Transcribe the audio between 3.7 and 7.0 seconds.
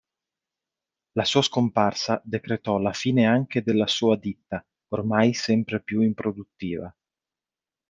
sua ditta, ormai sempre più improduttiva.